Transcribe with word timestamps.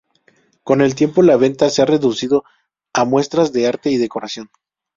Con 0.63 0.81
el 0.81 0.95
tiempo 0.95 1.21
la 1.21 1.37
venta 1.37 1.69
se 1.69 1.83
ha 1.83 1.85
reducido 1.85 2.43
a 2.91 3.05
muestras 3.05 3.53
de 3.53 3.67
arte 3.67 3.91
y 3.91 3.97
decoración. 3.97 4.49